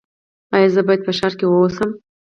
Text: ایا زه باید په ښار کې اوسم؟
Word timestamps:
ایا 0.55 0.69
زه 0.75 0.81
باید 0.87 1.01
په 1.05 1.11
ښار 1.17 1.33
کې 1.39 1.45
اوسم؟ 1.47 1.89